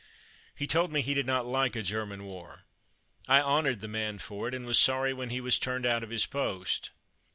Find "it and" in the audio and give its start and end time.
4.47-4.65